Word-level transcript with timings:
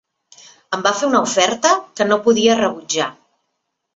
Em 0.77 0.85
va 0.87 0.93
fer 1.01 1.09
una 1.09 1.19
oferta 1.27 1.75
que 1.99 2.09
no 2.09 2.19
podia 2.25 2.57
rebutjar. 2.61 3.13